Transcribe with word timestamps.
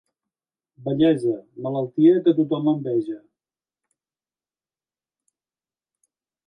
Vellesa, 0.87 1.33
malaltia 1.67 2.15
que 2.29 2.33
tothom 2.39 2.71
enveja. 2.73 3.19